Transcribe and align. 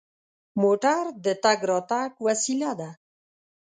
موټر 0.61 1.03
د 1.25 1.27
تګ 1.43 1.59
راتګ 1.71 2.09
وسیله 2.25 2.71
ده. 2.79 2.89